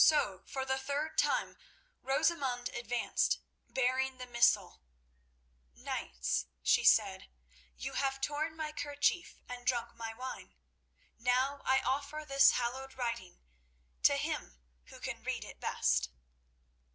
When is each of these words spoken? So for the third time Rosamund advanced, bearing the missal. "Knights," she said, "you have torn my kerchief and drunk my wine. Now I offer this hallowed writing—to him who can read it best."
So 0.00 0.42
for 0.46 0.64
the 0.64 0.78
third 0.78 1.18
time 1.18 1.58
Rosamund 2.00 2.70
advanced, 2.70 3.40
bearing 3.68 4.16
the 4.16 4.24
missal. 4.24 4.80
"Knights," 5.74 6.46
she 6.62 6.82
said, 6.82 7.28
"you 7.76 7.92
have 7.92 8.22
torn 8.22 8.56
my 8.56 8.72
kerchief 8.72 9.38
and 9.50 9.66
drunk 9.66 9.94
my 9.94 10.14
wine. 10.14 10.54
Now 11.18 11.60
I 11.66 11.80
offer 11.82 12.24
this 12.24 12.52
hallowed 12.52 12.94
writing—to 12.94 14.16
him 14.16 14.56
who 14.84 14.98
can 14.98 15.22
read 15.22 15.44
it 15.44 15.60
best." 15.60 16.08